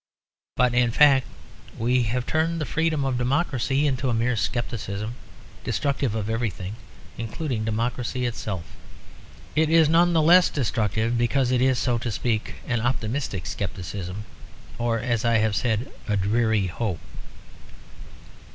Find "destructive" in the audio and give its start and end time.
5.63-6.15, 10.49-11.19